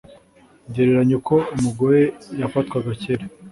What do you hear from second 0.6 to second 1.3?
Gereranya